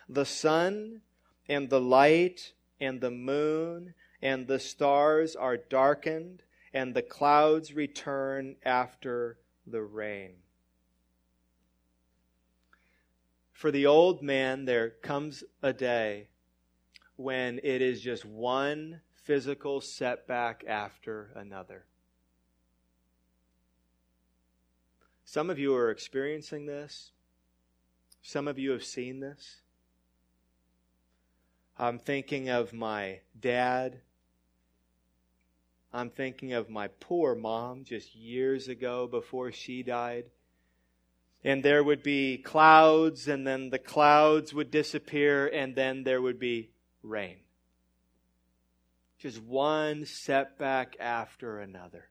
[0.09, 1.01] the sun
[1.47, 8.55] and the light and the moon and the stars are darkened and the clouds return
[8.63, 10.35] after the rain.
[13.57, 16.27] For the old man, there comes a day
[17.15, 21.85] when it is just one physical setback after another.
[25.25, 27.13] Some of you are experiencing this.
[28.21, 29.61] Some of you have seen this.
[31.79, 34.01] I'm thinking of my dad.
[35.91, 40.25] I'm thinking of my poor mom just years ago before she died.
[41.43, 46.39] And there would be clouds, and then the clouds would disappear, and then there would
[46.39, 46.71] be
[47.03, 47.37] rain.
[49.19, 52.09] Just one setback after another.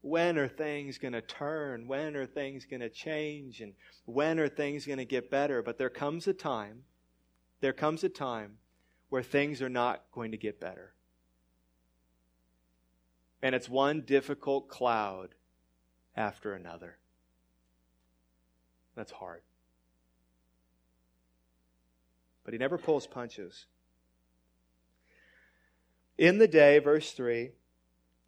[0.00, 1.88] When are things going to turn?
[1.88, 3.60] When are things going to change?
[3.60, 3.74] And
[4.04, 5.62] when are things going to get better?
[5.62, 6.84] But there comes a time,
[7.60, 8.58] there comes a time
[9.08, 10.94] where things are not going to get better.
[13.42, 15.34] And it's one difficult cloud
[16.16, 16.98] after another.
[18.98, 19.42] That's hard.
[22.42, 23.66] But he never pulls punches.
[26.18, 27.52] In the day, verse 3,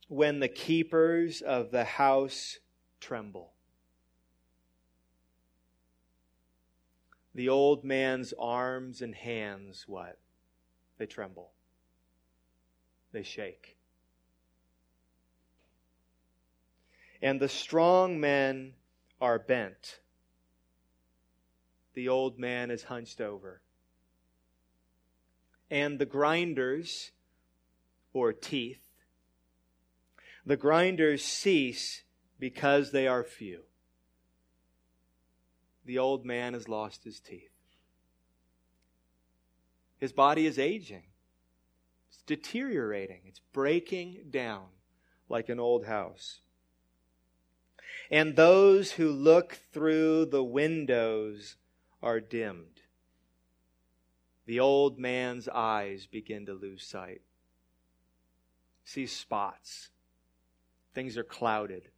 [0.07, 2.61] when the keepers of the house
[3.01, 3.51] tremble.
[7.35, 10.21] The old man's arms and hands, what?
[10.99, 11.51] They tremble.
[13.11, 13.77] They shake.
[17.21, 18.75] And the strong men
[19.21, 19.99] are bent.
[22.01, 23.61] The old man is hunched over.
[25.71, 27.11] And the grinders,
[28.15, 28.81] or teeth,
[30.47, 32.05] the grinders cease
[32.39, 33.65] because they are few.
[35.85, 37.53] The old man has lost his teeth.
[39.99, 41.05] His body is aging.
[42.09, 43.21] It's deteriorating.
[43.27, 44.69] It's breaking down
[45.29, 46.41] like an old house.
[48.11, 51.57] And those who look through the windows
[52.03, 52.83] are dimmed.
[54.47, 57.23] The old man's eyes begin to lose sight.
[58.85, 59.91] Sees spots
[60.95, 61.89] Things are clouded.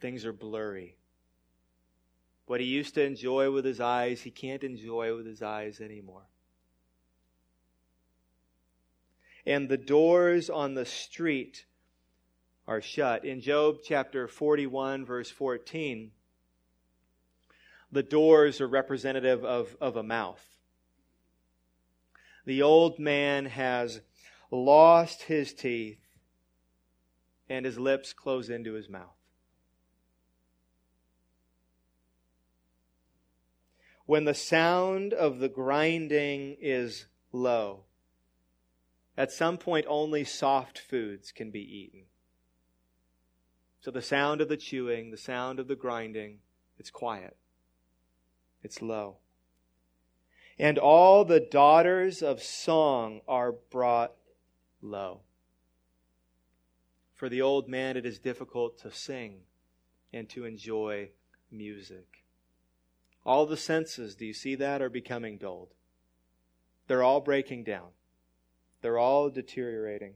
[0.00, 0.96] Things are blurry.
[2.46, 6.26] What he used to enjoy with his eyes, he can't enjoy with his eyes anymore.
[9.46, 11.64] And the doors on the street
[12.66, 13.24] are shut.
[13.24, 16.10] In Job chapter 41, verse 14,
[17.94, 20.44] the doors are representative of, of a mouth.
[22.44, 24.00] The old man has
[24.50, 26.00] lost his teeth
[27.48, 29.14] and his lips close into his mouth.
[34.06, 37.84] When the sound of the grinding is low,
[39.16, 42.06] at some point only soft foods can be eaten.
[43.80, 46.40] So the sound of the chewing, the sound of the grinding,
[46.76, 47.36] it's quiet.
[48.64, 49.18] It's low.
[50.58, 54.12] And all the daughters of song are brought
[54.80, 55.20] low.
[57.12, 59.40] For the old man, it is difficult to sing
[60.12, 61.10] and to enjoy
[61.50, 62.24] music.
[63.24, 65.74] All the senses, do you see that, are becoming dulled.
[66.86, 67.88] They're all breaking down,
[68.80, 70.14] they're all deteriorating.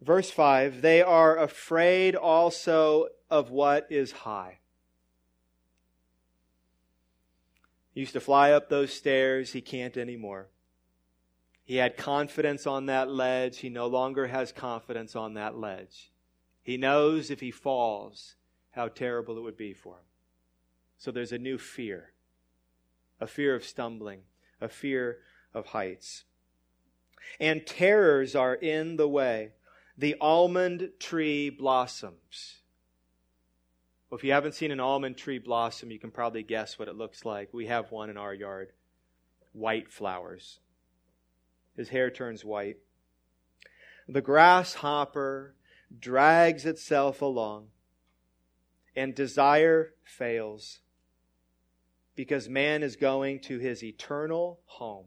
[0.00, 4.59] Verse 5 They are afraid also of what is high.
[7.92, 10.48] He used to fly up those stairs, he can't anymore.
[11.64, 13.58] He had confidence on that ledge.
[13.58, 16.10] He no longer has confidence on that ledge.
[16.62, 18.34] He knows if he falls,
[18.72, 20.04] how terrible it would be for him.
[20.98, 22.12] So there's a new fear
[23.20, 24.22] a fear of stumbling,
[24.60, 25.18] a fear
[25.52, 26.24] of heights.
[27.38, 29.52] And terrors are in the way.
[29.96, 32.59] The almond tree blossoms.
[34.10, 36.96] Well, if you haven't seen an almond tree blossom, you can probably guess what it
[36.96, 37.54] looks like.
[37.54, 38.72] We have one in our yard
[39.52, 40.58] white flowers.
[41.76, 42.78] His hair turns white.
[44.08, 45.54] The grasshopper
[45.96, 47.68] drags itself along,
[48.96, 50.80] and desire fails
[52.16, 55.06] because man is going to his eternal home,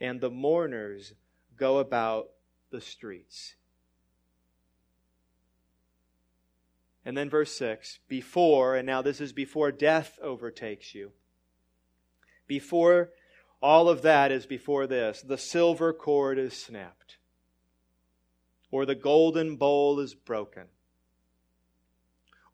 [0.00, 1.14] and the mourners
[1.56, 2.30] go about
[2.70, 3.54] the streets.
[7.04, 11.12] And then verse 6 before, and now this is before death overtakes you,
[12.46, 13.10] before
[13.62, 15.22] all of that is before this.
[15.22, 17.18] The silver cord is snapped,
[18.70, 20.64] or the golden bowl is broken,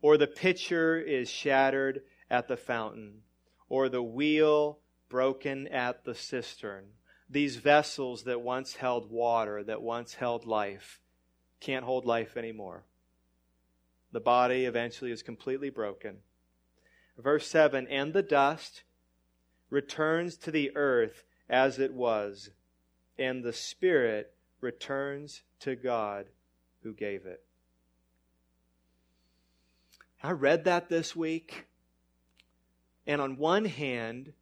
[0.01, 3.23] or the pitcher is shattered at the fountain,
[3.69, 4.79] or the wheel
[5.09, 6.85] broken at the cistern.
[7.29, 11.01] These vessels that once held water, that once held life,
[11.59, 12.85] can't hold life anymore.
[14.11, 16.17] The body eventually is completely broken.
[17.17, 18.83] Verse 7 And the dust
[19.69, 22.51] returns to the earth as it was,
[23.17, 26.27] and the spirit returns to God
[26.83, 27.43] who gave it.
[30.23, 31.65] I read that this week,
[33.05, 34.33] and on one hand,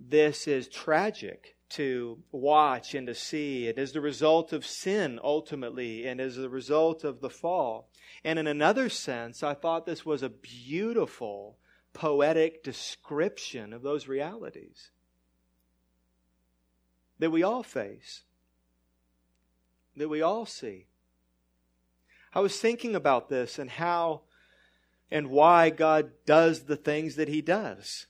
[0.00, 3.66] this is tragic to watch and to see.
[3.66, 7.88] It is the result of sin ultimately, and is the result of the fall.
[8.24, 11.58] And in another sense, I thought this was a beautiful,
[11.92, 14.90] poetic description of those realities
[17.18, 18.22] that we all face,
[19.96, 20.86] that we all see.
[22.34, 24.22] I was thinking about this and how
[25.10, 28.06] and why God does the things that He does.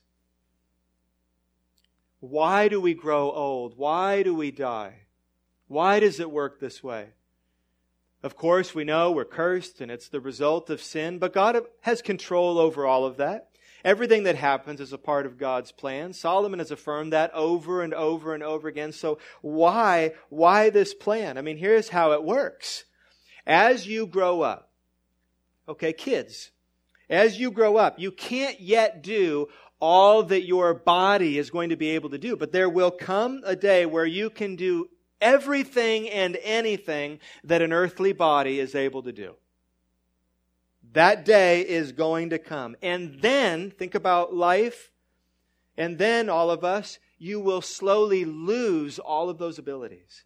[2.31, 3.77] Why do we grow old?
[3.77, 4.95] Why do we die?
[5.69, 7.09] Why does it work this way?
[8.23, 12.03] Of course, we know we're cursed and it's the result of sin, but God has
[12.03, 13.51] control over all of that.
[13.85, 16.13] Everything that happens is a part of God's plan.
[16.13, 18.91] Solomon has affirmed that over and over and over again.
[18.91, 21.39] So why, why this plan?
[21.39, 22.85] I mean, here's how it works.
[23.47, 24.73] As you grow up,
[25.69, 26.51] okay, kids,
[27.09, 29.47] as you grow up, you can't yet do
[29.81, 33.43] all that your body is going to be able to do, but there will come
[33.45, 34.89] a day where you can do
[35.21, 39.35] everything and anything that an earthly body is able to do.
[40.93, 42.77] That day is going to come.
[42.81, 44.91] And then, think about life,
[45.77, 50.25] and then all of us, you will slowly lose all of those abilities.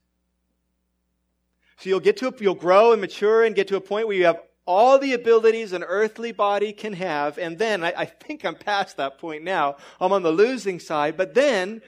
[1.79, 4.17] So you'll get to, a, you'll grow and mature and get to a point where
[4.17, 7.39] you have all the abilities an earthly body can have.
[7.39, 9.77] And then, I, I think I'm past that point now.
[10.01, 11.17] I'm on the losing side.
[11.17, 11.83] But then,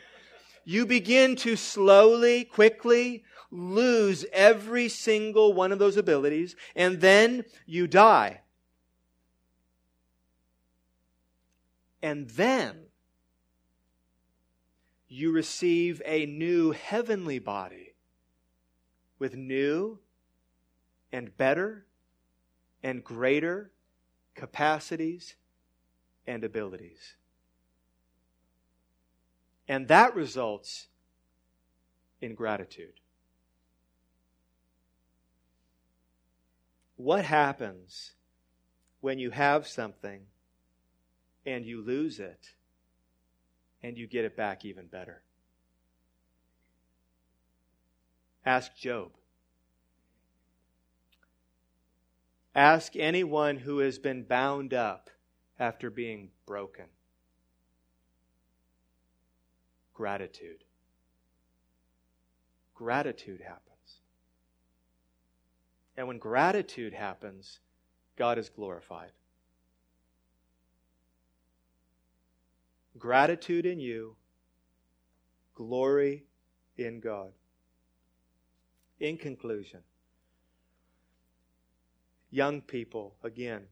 [0.64, 3.22] you begin to slowly, quickly
[3.52, 6.56] lose every single one of those abilities.
[6.74, 8.40] And then you die.
[12.02, 12.86] And then
[15.06, 17.94] you receive a new heavenly body
[19.20, 20.00] with new
[21.12, 21.86] and better
[22.82, 23.70] and greater
[24.34, 25.34] capacities
[26.26, 27.14] and abilities.
[29.68, 30.88] And that results
[32.20, 33.00] in gratitude.
[36.96, 38.12] What happens
[39.00, 40.20] when you have something
[41.44, 42.50] and you lose it
[43.82, 45.22] and you get it back even better?
[48.44, 49.12] Ask Job.
[52.54, 55.08] Ask anyone who has been bound up
[55.58, 56.84] after being broken.
[59.94, 60.64] Gratitude.
[62.74, 63.68] Gratitude happens.
[65.96, 67.60] And when gratitude happens,
[68.16, 69.12] God is glorified.
[72.98, 74.16] Gratitude in you,
[75.54, 76.24] glory
[76.76, 77.32] in God.
[79.00, 79.80] In conclusion,
[82.34, 83.64] Young people, again,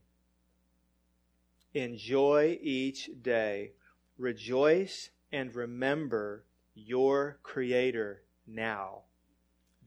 [1.73, 3.71] enjoy each day.
[4.19, 6.45] Rejoice and remember
[6.75, 8.99] your Creator now,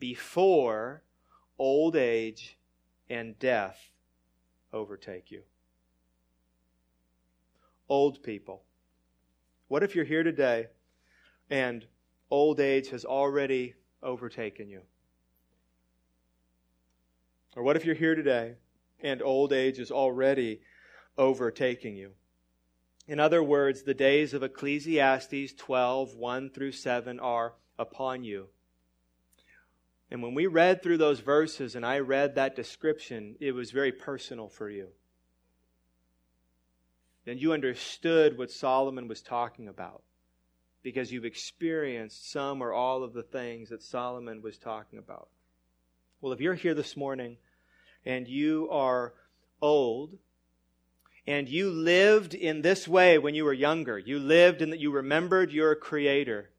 [0.01, 1.05] before
[1.57, 2.59] old age
[3.09, 3.79] and death
[4.73, 5.43] overtake you.
[7.89, 8.65] Old people.
[9.69, 10.67] What if you're here today
[11.49, 11.87] and
[12.29, 14.81] old age has already overtaken you?
[17.55, 18.57] Or what if you're here today
[19.05, 20.61] and old age is already
[21.17, 22.13] overtaking you.
[23.07, 28.49] In other words, the days of Ecclesiastes 12, 1 through 7 are upon you.
[30.11, 33.93] And when we read through those verses and I read that description, it was very
[33.93, 34.89] personal for you.
[37.27, 40.03] Then you understood what Solomon was talking about
[40.83, 45.29] because you've experienced some or all of the things that Solomon was talking about.
[46.21, 47.37] Well, if you're here this morning
[48.05, 49.15] and you are
[49.61, 50.19] old,
[51.27, 54.91] and you lived in this way when you were younger, you lived in that you
[54.91, 56.51] remembered your Creator.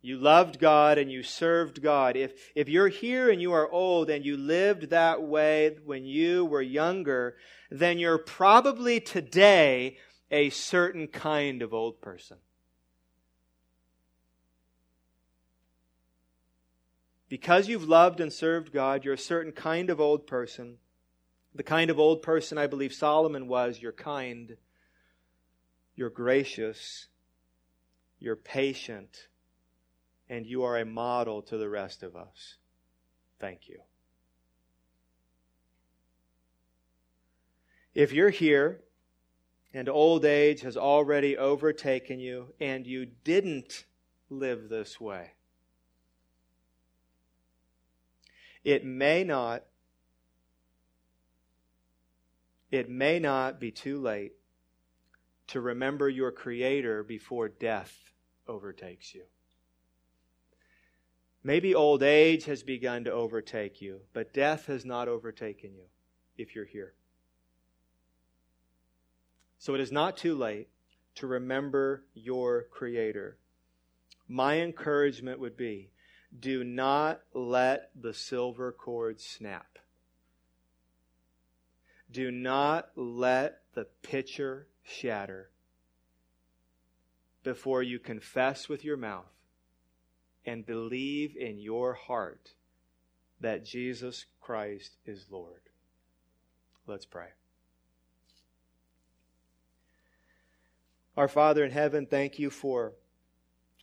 [0.00, 2.16] You loved God and you served God.
[2.16, 6.44] If, if you're here and you are old and you lived that way when you
[6.44, 7.36] were younger,
[7.70, 9.96] then you're probably today
[10.30, 12.36] a certain kind of old person.
[17.28, 20.78] Because you've loved and served God, you're a certain kind of old person.
[21.54, 23.80] The kind of old person I believe Solomon was.
[23.82, 24.56] You're kind.
[25.94, 27.08] You're gracious.
[28.18, 29.28] You're patient.
[30.30, 32.56] And you are a model to the rest of us.
[33.38, 33.80] Thank you.
[37.94, 38.80] If you're here
[39.74, 43.84] and old age has already overtaken you and you didn't
[44.30, 45.32] live this way,
[48.68, 49.64] it may not
[52.70, 54.32] it may not be too late
[55.46, 57.96] to remember your creator before death
[58.46, 59.22] overtakes you.
[61.42, 65.86] Maybe old age has begun to overtake you, but death has not overtaken you
[66.36, 66.92] if you're here.
[69.58, 70.68] So it is not too late
[71.14, 73.38] to remember your Creator.
[74.28, 75.88] My encouragement would be
[76.36, 79.78] do not let the silver cord snap.
[82.10, 85.50] Do not let the pitcher shatter
[87.42, 89.32] before you confess with your mouth
[90.44, 92.54] and believe in your heart
[93.40, 95.60] that Jesus Christ is Lord.
[96.86, 97.28] Let's pray.
[101.16, 102.92] Our Father in heaven, thank you for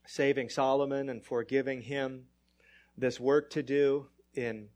[0.05, 2.25] saving Solomon and for giving him
[2.97, 4.69] this work to do in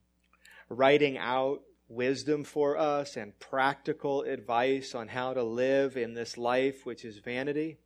[0.70, 6.86] writing out wisdom for us and practical advice on how to live in this life,
[6.86, 7.78] which is vanity.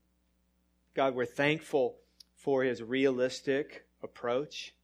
[0.93, 1.95] God, we're thankful
[2.35, 4.75] for his realistic approach.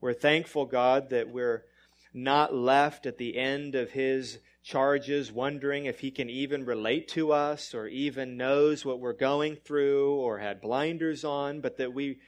[0.00, 1.64] We're thankful, God, that we're
[2.12, 7.32] not left at the end of his charges wondering if he can even relate to
[7.32, 12.18] us or even knows what we're going through or had blinders on, but that we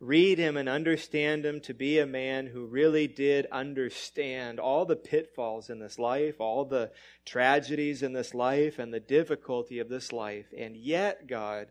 [0.00, 4.96] read him and understand him to be a man who really did understand all the
[4.96, 6.90] pitfalls in this life, all the
[7.26, 10.46] tragedies in this life, and the difficulty of this life.
[10.56, 11.68] And yet, God,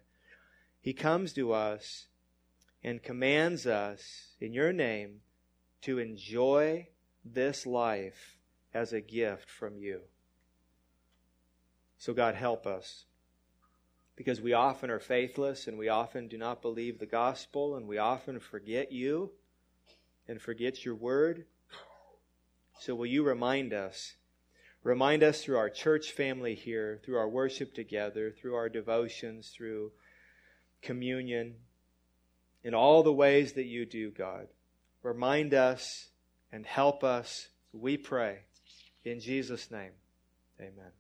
[0.79, 2.07] he comes to us
[2.83, 5.21] and commands us in your name
[5.81, 6.87] to enjoy
[7.25, 8.37] this life
[8.73, 10.01] as a gift from you.
[11.97, 13.05] So, God, help us
[14.19, 17.97] because we often are faithless and we often do not believe the gospel and we
[17.97, 19.31] often forget you
[20.27, 21.45] and forget your word.
[22.81, 24.15] So, will you remind us?
[24.83, 29.93] Remind us through our church family here, through our worship together, through our devotions, through
[30.81, 31.55] communion,
[32.61, 34.49] in all the ways that you do, God.
[35.01, 36.09] Remind us
[36.51, 38.39] and help us, we pray.
[39.05, 39.91] In Jesus' name,
[40.59, 40.98] amen.